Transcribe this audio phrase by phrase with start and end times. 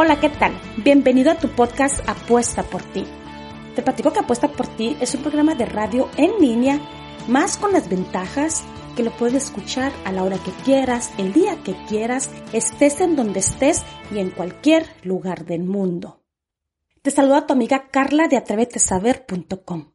[0.00, 0.52] Hola, ¿qué tal?
[0.76, 3.04] Bienvenido a tu podcast Apuesta por ti.
[3.74, 6.80] Te platico que Apuesta por ti es un programa de radio en línea,
[7.26, 8.62] más con las ventajas
[8.94, 13.16] que lo puedes escuchar a la hora que quieras, el día que quieras, estés en
[13.16, 13.82] donde estés
[14.14, 16.22] y en cualquier lugar del mundo.
[17.02, 19.94] Te saluda tu amiga Carla de atrevetesaber.com.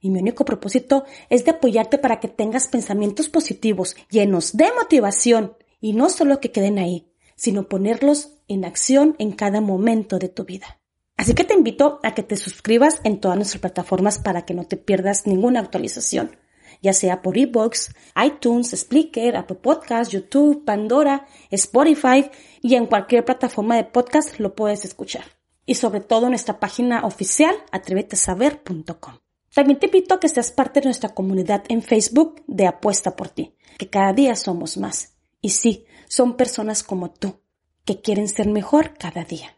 [0.00, 5.56] Y mi único propósito es de apoyarte para que tengas pensamientos positivos, llenos de motivación,
[5.80, 10.44] y no solo que queden ahí, sino ponerlos en acción en cada momento de tu
[10.44, 10.80] vida.
[11.16, 14.64] Así que te invito a que te suscribas en todas nuestras plataformas para que no
[14.64, 16.36] te pierdas ninguna actualización,
[16.82, 22.30] ya sea por ebooks, iTunes, Spreaker, Apple Podcasts, YouTube, Pandora, Spotify
[22.62, 25.24] y en cualquier plataforma de podcast lo puedes escuchar.
[25.66, 29.14] Y sobre todo en nuestra página oficial atrevetesaber.com.
[29.54, 33.28] También te invito a que seas parte de nuestra comunidad en Facebook de Apuesta por
[33.28, 35.14] ti, que cada día somos más.
[35.40, 37.40] Y sí, son personas como tú,
[37.84, 39.56] que quieren ser mejor cada día.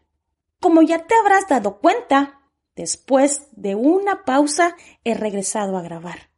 [0.59, 2.41] Como ya te habrás dado cuenta,
[2.75, 6.31] después de una pausa he regresado a grabar.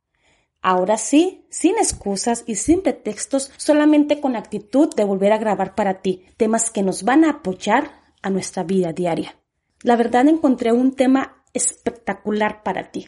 [0.62, 6.02] Ahora sí, sin excusas y sin pretextos, solamente con actitud de volver a grabar para
[6.02, 7.90] ti temas que nos van a apoyar
[8.22, 9.40] a nuestra vida diaria.
[9.84, 13.08] La verdad encontré un tema espectacular para ti.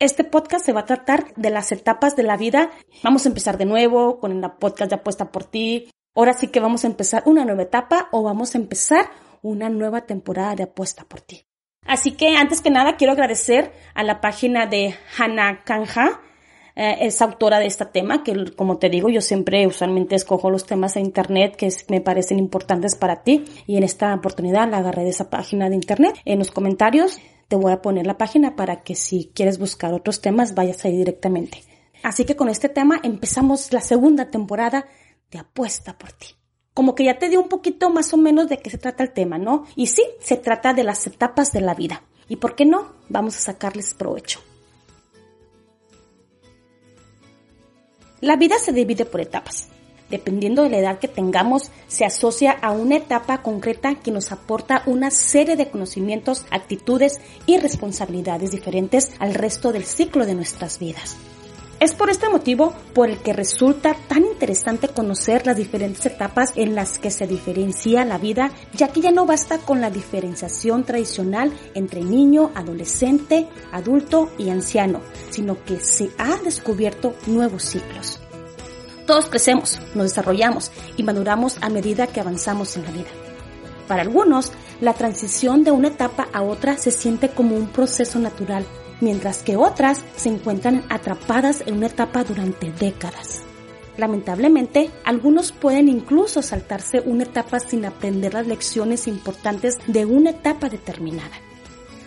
[0.00, 2.72] Este podcast se va a tratar de las etapas de la vida.
[3.04, 6.60] Vamos a empezar de nuevo con la podcast de apuesta por ti, Ahora sí que
[6.60, 9.10] vamos a empezar una nueva etapa o vamos a empezar
[9.40, 11.46] una nueva temporada de apuesta por ti.
[11.86, 16.20] Así que antes que nada quiero agradecer a la página de Hannah Kanja,
[16.74, 20.64] eh, es autora de este tema, que como te digo, yo siempre usualmente escojo los
[20.64, 25.04] temas de internet que me parecen importantes para ti y en esta oportunidad la agarré
[25.04, 26.14] de esa página de internet.
[26.24, 30.20] En los comentarios te voy a poner la página para que si quieres buscar otros
[30.20, 31.62] temas vayas ahí directamente.
[32.02, 34.86] Así que con este tema empezamos la segunda temporada
[35.38, 36.28] apuesta por ti.
[36.74, 39.12] Como que ya te dio un poquito más o menos de qué se trata el
[39.12, 39.64] tema, ¿no?
[39.76, 42.02] Y sí, se trata de las etapas de la vida.
[42.28, 42.92] ¿Y por qué no?
[43.08, 44.40] Vamos a sacarles provecho.
[48.20, 49.68] La vida se divide por etapas.
[50.08, 54.82] Dependiendo de la edad que tengamos, se asocia a una etapa concreta que nos aporta
[54.86, 61.16] una serie de conocimientos, actitudes y responsabilidades diferentes al resto del ciclo de nuestras vidas.
[61.82, 66.76] Es por este motivo por el que resulta tan interesante conocer las diferentes etapas en
[66.76, 71.52] las que se diferencia la vida, ya que ya no basta con la diferenciación tradicional
[71.74, 75.00] entre niño, adolescente, adulto y anciano,
[75.30, 78.20] sino que se ha descubierto nuevos ciclos.
[79.04, 83.10] Todos crecemos, nos desarrollamos y maduramos a medida que avanzamos en la vida.
[83.88, 88.64] Para algunos, la transición de una etapa a otra se siente como un proceso natural
[89.02, 93.42] mientras que otras se encuentran atrapadas en una etapa durante décadas.
[93.98, 100.70] Lamentablemente, algunos pueden incluso saltarse una etapa sin aprender las lecciones importantes de una etapa
[100.70, 101.36] determinada.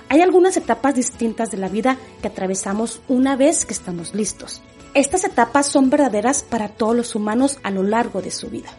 [0.09, 4.61] Hay algunas etapas distintas de la vida que atravesamos una vez que estamos listos.
[4.93, 8.69] Estas etapas son verdaderas para todos los humanos a lo largo de su vida.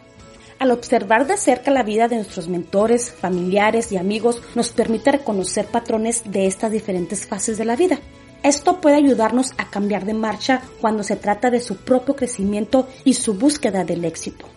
[0.59, 5.67] Al observar de cerca la vida de nuestros mentores, familiares y amigos, nos permite reconocer
[5.67, 7.99] patrones de estas diferentes fases de la vida.
[8.41, 13.13] Esto puede ayudarnos a cambiar de marcha cuando se trata de su propio crecimiento y
[13.13, 14.47] su búsqueda del éxito.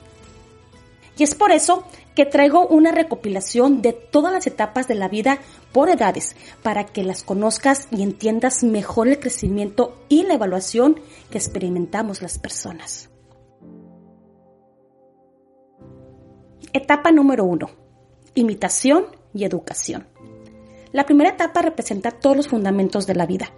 [1.18, 1.84] Y es por eso
[2.14, 5.38] que traigo una recopilación de todas las etapas de la vida
[5.70, 10.98] por edades, para que las conozcas y entiendas mejor el crecimiento y la evaluación
[11.30, 13.10] que experimentamos las personas.
[16.72, 17.68] Etapa número 1.
[18.36, 20.06] Imitación y educación.
[20.92, 23.50] La primera etapa representa todos los fundamentos de la vida.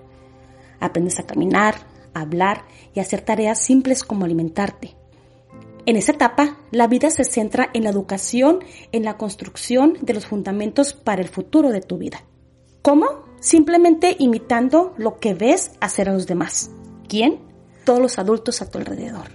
[0.80, 1.74] Aprendes a caminar,
[2.14, 2.64] a hablar
[2.94, 4.96] y a hacer tareas simples como alimentarte.
[5.84, 8.60] En esa etapa, la vida se centra en la educación,
[8.92, 12.24] en la construcción de los fundamentos para el futuro de tu vida.
[12.80, 13.26] ¿Cómo?
[13.40, 16.70] Simplemente imitando lo que ves hacer a los demás.
[17.08, 17.40] ¿Quién?
[17.84, 19.32] Todos los adultos a tu alrededor.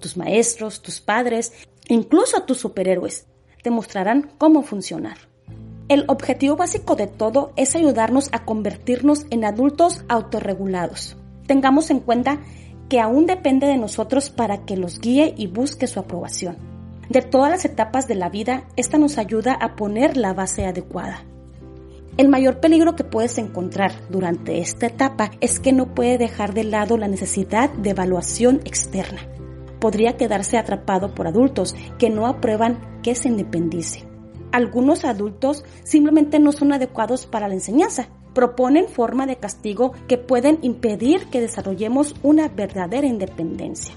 [0.00, 1.52] Tus maestros, tus padres
[1.92, 3.26] Incluso tus superhéroes
[3.62, 5.18] te mostrarán cómo funcionar.
[5.90, 11.18] El objetivo básico de todo es ayudarnos a convertirnos en adultos autorregulados.
[11.46, 12.38] Tengamos en cuenta
[12.88, 16.56] que aún depende de nosotros para que los guíe y busque su aprobación.
[17.10, 21.26] De todas las etapas de la vida, esta nos ayuda a poner la base adecuada.
[22.16, 26.64] El mayor peligro que puedes encontrar durante esta etapa es que no puede dejar de
[26.64, 29.28] lado la necesidad de evaluación externa
[29.82, 34.06] podría quedarse atrapado por adultos que no aprueban que se independice.
[34.52, 38.06] Algunos adultos simplemente no son adecuados para la enseñanza.
[38.32, 43.92] Proponen forma de castigo que pueden impedir que desarrollemos una verdadera independencia.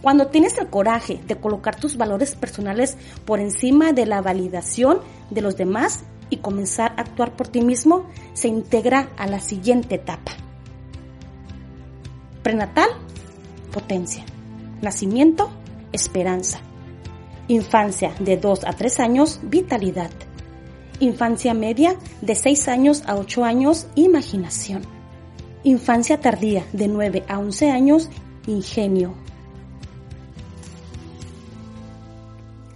[0.00, 2.96] Cuando tienes el coraje de colocar tus valores personales
[3.26, 8.06] por encima de la validación de los demás y comenzar a actuar por ti mismo,
[8.32, 10.32] se integra a la siguiente etapa.
[12.42, 12.88] Prenatal,
[13.70, 14.24] potencia.
[14.82, 15.48] Nacimiento,
[15.92, 16.58] esperanza.
[17.46, 20.10] Infancia de 2 a 3 años, vitalidad.
[20.98, 24.82] Infancia media de 6 años a 8 años, imaginación.
[25.62, 28.10] Infancia tardía de 9 a 11 años,
[28.48, 29.14] ingenio.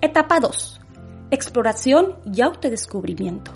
[0.01, 0.81] Etapa 2.
[1.33, 3.51] Exploración y autodescubrimiento.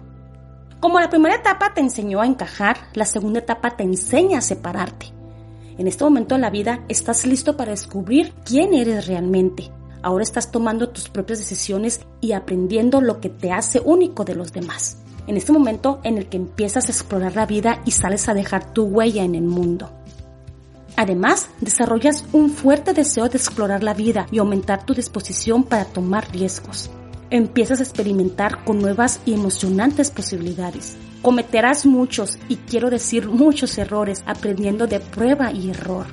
[0.81, 5.19] Como la primera etapa te enseñó a encajar, la segunda etapa te enseña a separarte.
[5.80, 9.70] En este momento de la vida estás listo para descubrir quién eres realmente.
[10.02, 14.52] Ahora estás tomando tus propias decisiones y aprendiendo lo que te hace único de los
[14.52, 14.98] demás.
[15.26, 18.74] En este momento en el que empiezas a explorar la vida y sales a dejar
[18.74, 19.90] tu huella en el mundo.
[20.96, 26.30] Además, desarrollas un fuerte deseo de explorar la vida y aumentar tu disposición para tomar
[26.30, 26.90] riesgos.
[27.32, 30.96] Empiezas a experimentar con nuevas y emocionantes posibilidades.
[31.22, 36.06] Cometerás muchos, y quiero decir muchos errores, aprendiendo de prueba y error.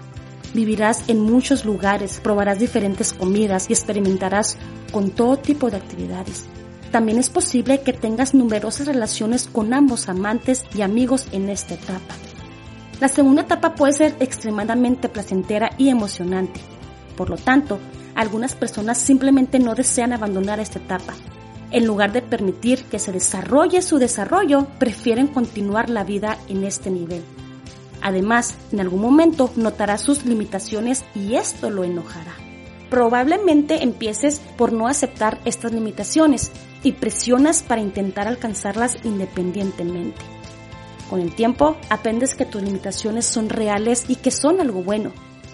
[0.53, 4.57] Vivirás en muchos lugares, probarás diferentes comidas y experimentarás
[4.91, 6.45] con todo tipo de actividades.
[6.91, 12.13] También es posible que tengas numerosas relaciones con ambos amantes y amigos en esta etapa.
[12.99, 16.59] La segunda etapa puede ser extremadamente placentera y emocionante.
[17.15, 17.79] Por lo tanto,
[18.17, 21.13] algunas personas simplemente no desean abandonar esta etapa.
[21.69, 26.89] En lugar de permitir que se desarrolle su desarrollo, prefieren continuar la vida en este
[26.89, 27.21] nivel.
[28.01, 32.33] Además, en algún momento notará sus limitaciones y esto lo enojará.
[32.89, 36.51] Probablemente empieces por no aceptar estas limitaciones
[36.83, 40.21] y presionas para intentar alcanzarlas independientemente.
[41.07, 45.11] Con el tiempo, aprendes que tus limitaciones son reales y que son algo bueno.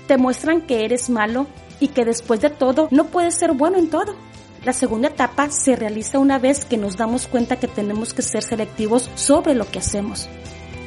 [0.08, 1.48] Te muestran que eres malo
[1.84, 4.16] y que después de todo no puedes ser bueno en todo.
[4.64, 8.42] La segunda etapa se realiza una vez que nos damos cuenta que tenemos que ser
[8.42, 10.30] selectivos sobre lo que hacemos.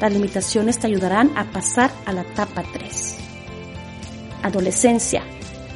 [0.01, 3.17] Las limitaciones te ayudarán a pasar a la etapa 3.
[4.43, 5.23] Adolescencia,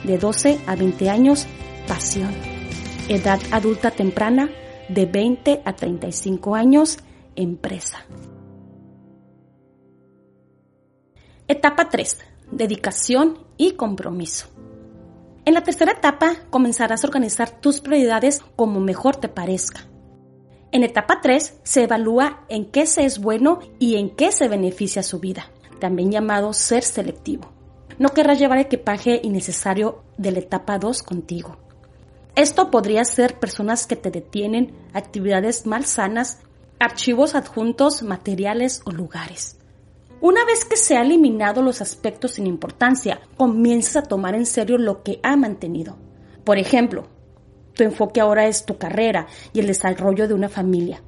[0.05, 1.47] de 12 a 20 años,
[1.87, 2.35] pasión.
[3.11, 4.49] Edad adulta temprana,
[4.89, 6.97] de 20 a 35 años,
[7.37, 8.07] empresa.
[11.47, 12.19] Etapa 3.
[12.53, 14.49] Dedicación y compromiso.
[15.50, 19.81] En la tercera etapa comenzarás a organizar tus prioridades como mejor te parezca.
[20.70, 25.02] En etapa 3 se evalúa en qué se es bueno y en qué se beneficia
[25.02, 25.50] su vida,
[25.81, 27.50] también llamado ser selectivo.
[27.99, 31.56] No querrás llevar equipaje innecesario de la etapa 2 contigo.
[32.37, 36.38] Esto podría ser personas que te detienen, actividades malsanas,
[36.79, 39.60] archivos adjuntos, materiales o lugares.
[40.23, 44.77] Una vez que se han eliminado los aspectos sin importancia, comienzas a tomar en serio
[44.77, 45.97] lo que ha mantenido.
[46.45, 47.07] Por ejemplo,
[47.75, 51.01] tu enfoque ahora es tu carrera y el desarrollo de una familia.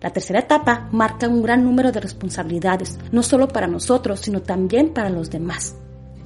[0.00, 4.92] La tercera etapa marca un gran número de responsabilidades, no solo para nosotros, sino también
[4.92, 5.76] para los demás.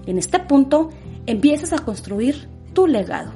[0.06, 0.88] En este punto,
[1.26, 3.32] empiezas a construir tu legado.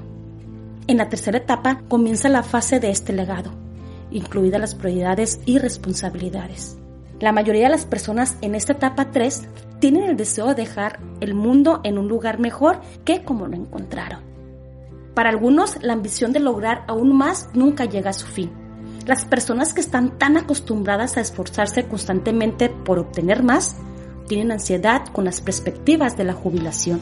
[0.87, 3.51] En la tercera etapa comienza la fase de este legado,
[4.11, 6.79] incluidas las prioridades y responsabilidades.
[7.21, 9.49] La mayoría de las personas en esta etapa 3
[9.81, 14.23] tienen el deseo de dejar el mundo en un lugar mejor que como lo encontraron.
[15.15, 18.53] Para algunos, la ambición de lograr aún más nunca llega a su fin.
[19.05, 23.75] Las personas que están tan acostumbradas a esforzarse constantemente por obtener más,
[24.29, 27.01] tienen ansiedad con las perspectivas de la jubilación.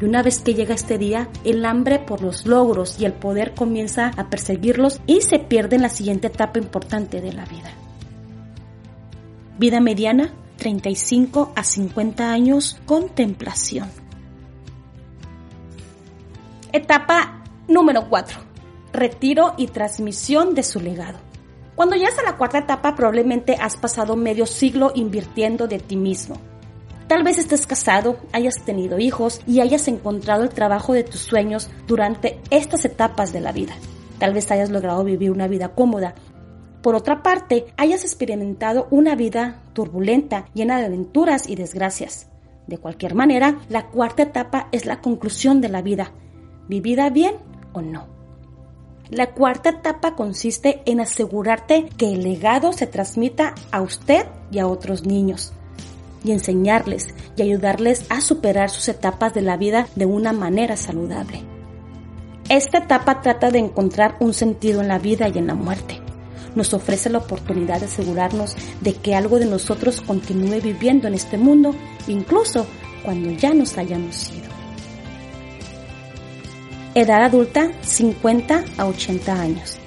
[0.00, 3.54] Y una vez que llega este día, el hambre por los logros y el poder
[3.54, 7.72] comienza a perseguirlos y se pierde en la siguiente etapa importante de la vida.
[9.58, 13.90] Vida mediana, 35 a 50 años, contemplación.
[16.70, 18.38] Etapa número 4.
[18.92, 21.18] Retiro y transmisión de su legado.
[21.74, 26.36] Cuando llegas a la cuarta etapa probablemente has pasado medio siglo invirtiendo de ti mismo.
[27.08, 31.68] Tal vez estés casado, hayas tenido hijos y hayas encontrado el trabajo de tus sueños
[31.88, 33.74] durante estas etapas de la vida.
[34.20, 36.14] Tal vez hayas logrado vivir una vida cómoda
[36.82, 42.28] por otra parte, hayas experimentado una vida turbulenta, llena de aventuras y desgracias.
[42.66, 46.12] De cualquier manera, la cuarta etapa es la conclusión de la vida,
[46.68, 47.36] vivida bien
[47.72, 48.06] o no.
[49.10, 54.66] La cuarta etapa consiste en asegurarte que el legado se transmita a usted y a
[54.66, 55.52] otros niños
[56.22, 61.42] y enseñarles y ayudarles a superar sus etapas de la vida de una manera saludable.
[62.50, 66.07] Esta etapa trata de encontrar un sentido en la vida y en la muerte
[66.54, 71.38] nos ofrece la oportunidad de asegurarnos de que algo de nosotros continúe viviendo en este
[71.38, 71.74] mundo,
[72.06, 72.66] incluso
[73.04, 74.48] cuando ya nos hayamos ido.
[76.94, 79.78] Edad adulta 50 a 80 años.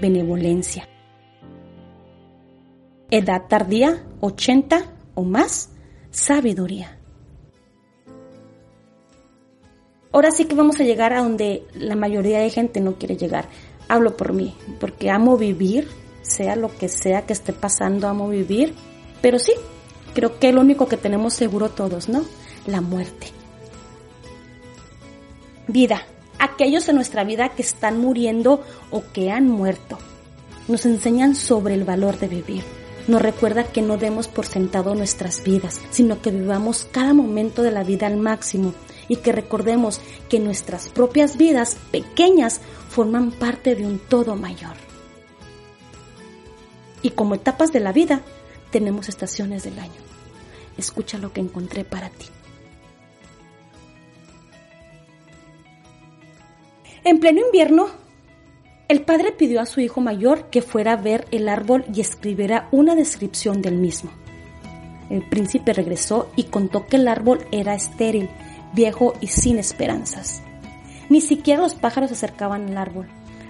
[0.00, 0.88] Benevolencia.
[3.10, 5.70] Edad tardía 80 o más.
[6.10, 6.98] Sabiduría.
[10.12, 13.48] Ahora sí que vamos a llegar a donde la mayoría de gente no quiere llegar.
[13.88, 15.88] Hablo por mí, porque amo vivir,
[16.22, 18.74] sea lo que sea que esté pasando, amo vivir.
[19.20, 19.52] Pero sí,
[20.14, 22.24] creo que lo único que tenemos seguro todos, ¿no?
[22.66, 23.28] La muerte.
[25.68, 26.06] Vida.
[26.38, 29.98] Aquellos en nuestra vida que están muriendo o que han muerto.
[30.66, 32.64] Nos enseñan sobre el valor de vivir.
[33.08, 37.72] Nos recuerda que no demos por sentado nuestras vidas, sino que vivamos cada momento de
[37.72, 38.74] la vida al máximo
[39.08, 44.91] y que recordemos que nuestras propias vidas pequeñas forman parte de un todo mayor.
[47.02, 48.22] Y como etapas de la vida,
[48.70, 50.00] tenemos estaciones del año.
[50.78, 52.26] Escucha lo que encontré para ti.
[57.04, 57.88] En pleno invierno,
[58.88, 62.68] el padre pidió a su hijo mayor que fuera a ver el árbol y escribiera
[62.70, 64.10] una descripción del mismo.
[65.10, 68.28] El príncipe regresó y contó que el árbol era estéril
[68.72, 70.42] viejo y sin esperanzas.
[71.08, 73.08] Ni siquiera los pájaros se acercaban al árbol.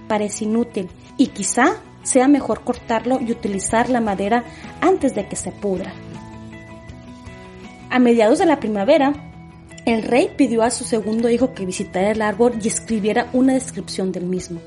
[0.09, 4.44] Parece inútil y quizá sea mejor cortarlo y utilizar la madera
[4.80, 5.92] antes de que se pudra.
[7.90, 9.12] A mediados de la primavera,
[9.85, 14.12] el rey pidió a su segundo hijo que visitara el árbol y escribiera una descripción
[14.12, 14.61] del mismo.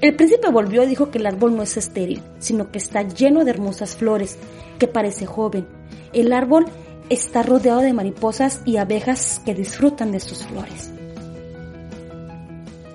[0.00, 3.44] El príncipe volvió y dijo que el árbol no es estéril, sino que está lleno
[3.44, 4.38] de hermosas flores,
[4.78, 5.66] que parece joven.
[6.12, 6.66] El árbol
[7.08, 10.90] está rodeado de mariposas y abejas que disfrutan de sus flores.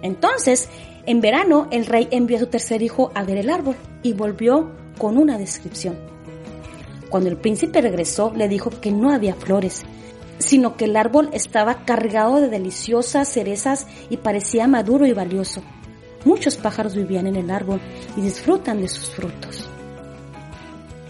[0.02, 0.70] Entonces,
[1.08, 4.72] en verano, el rey envió a su tercer hijo a ver el árbol y volvió
[4.98, 5.98] con una descripción.
[7.10, 9.84] Cuando el príncipe regresó, le dijo que no había flores,
[10.38, 15.64] sino que el árbol estaba cargado de deliciosas cerezas y parecía maduro y valioso.
[16.26, 17.80] Muchos pájaros vivían en el árbol
[18.18, 19.70] y disfrutan de sus frutos.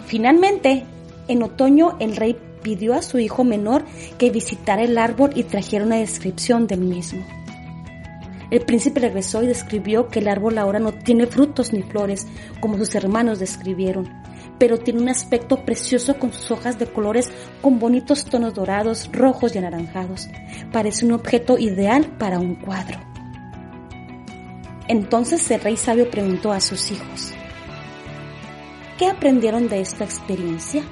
[0.06, 0.86] Finalmente,
[1.28, 3.84] en otoño el rey pidió a su hijo menor
[4.20, 7.26] que visitara el árbol y trajera una descripción del mismo.
[8.50, 12.28] El príncipe regresó y describió que el árbol ahora no tiene frutos ni flores,
[12.62, 14.10] como sus hermanos describieron,
[14.58, 17.30] pero tiene un aspecto precioso con sus hojas de colores
[17.62, 20.30] con bonitos tonos dorados, rojos y anaranjados.
[20.72, 23.00] Parece un objeto ideal para un cuadro.
[24.88, 27.34] Entonces el rey sabio preguntó a sus hijos,
[28.98, 30.84] ¿qué aprendieron de esta experiencia?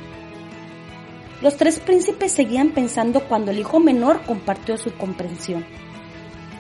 [1.41, 5.65] Los tres príncipes seguían pensando cuando el hijo menor compartió su comprensión.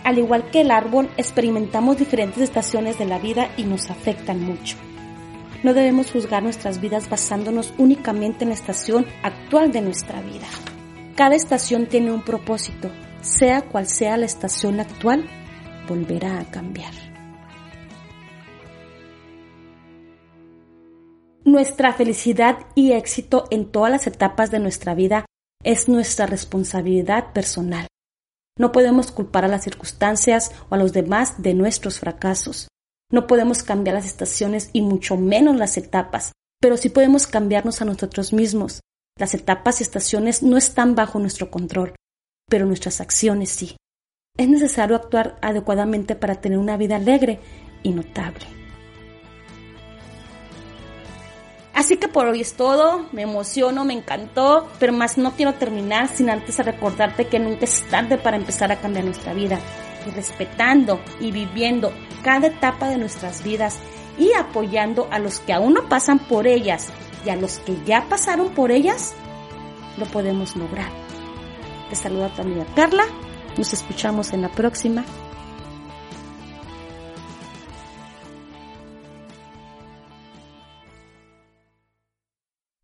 [0.05, 4.77] Al igual que el árbol, experimentamos diferentes estaciones de la vida y nos afectan mucho.
[5.63, 10.45] No debemos juzgar nuestras vidas basándonos únicamente en la estación actual de nuestra vida.
[11.15, 15.25] Cada estación tiene un propósito, sea cual sea la estación actual,
[15.89, 16.93] volverá a cambiar.
[21.43, 25.25] Nuestra felicidad y éxito en todas las etapas de nuestra vida
[25.63, 27.87] es nuestra responsabilidad personal.
[28.57, 32.69] No podemos culpar a las circunstancias o a los demás de nuestros fracasos.
[33.11, 36.31] No podemos cambiar las estaciones y mucho menos las etapas,
[36.61, 38.79] pero sí podemos cambiarnos a nosotros mismos.
[39.17, 41.93] Las etapas y estaciones no están bajo nuestro control,
[42.49, 43.75] pero nuestras acciones sí.
[44.37, 47.39] Es necesario actuar adecuadamente para tener una vida alegre
[47.83, 48.54] y notable.
[51.75, 56.07] Así que por hoy es todo, me emociono, me encantó, pero más no quiero terminar
[56.07, 59.59] sin antes recordarte que nunca es tarde para empezar a cambiar nuestra vida
[60.07, 61.91] y respetando y viviendo
[62.23, 63.77] cada etapa de nuestras vidas
[64.17, 66.87] y apoyando a los que aún no pasan por ellas
[67.25, 69.13] y a los que ya pasaron por ellas,
[69.97, 70.89] lo podemos lograr.
[71.89, 73.03] Te saluda tu amiga Carla,
[73.57, 75.03] nos escuchamos en la próxima.